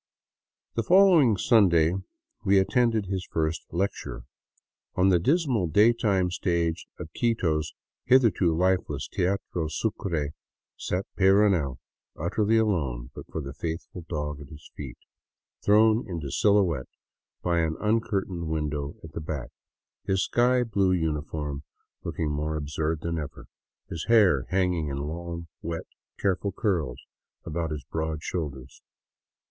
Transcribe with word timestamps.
The 0.73 0.81
following 0.81 1.37
Sunday 1.37 1.93
we 2.43 2.59
at 2.59 2.69
tended 2.69 3.05
his 3.05 3.23
first 3.29 3.61
lecture." 3.69 4.23
On 4.95 5.09
the 5.09 5.19
dismal 5.19 5.67
daytime 5.67 6.31
stage 6.31 6.87
of 6.97 7.13
Quito's 7.13 7.75
hitherto 8.05 8.57
lifeless 8.57 9.07
Teatro 9.07 9.67
Sucre 9.67 10.31
sat 10.75 11.05
Peyrounel, 11.15 11.77
utterly 12.17 12.57
alone 12.57 13.11
but 13.13 13.27
for 13.31 13.41
the 13.41 13.53
faithful 13.53 14.03
dog 14.09 14.41
at 14.41 14.49
his 14.49 14.71
feet, 14.75 14.97
thrown 15.63 16.07
into 16.09 16.31
silhouette 16.31 16.89
by 17.43 17.59
an 17.59 17.77
uncurtained 17.79 18.47
win 18.47 18.69
dow 18.69 18.95
at 19.03 19.11
the 19.11 19.21
back, 19.21 19.51
his 20.03 20.23
sky 20.23 20.63
blue 20.63 20.93
uniform 20.93 21.61
looking 22.03 22.31
more 22.31 22.55
absurd 22.55 23.01
than 23.01 23.19
ever, 23.19 23.45
his 23.87 24.05
hair 24.05 24.45
hanging 24.49 24.87
in 24.87 24.97
long, 24.97 25.47
wet, 25.61 25.85
careful 26.19 26.51
curls 26.51 27.03
about 27.45 27.69
his 27.69 27.83
broad 27.91 28.23
shoulders. 28.23 28.81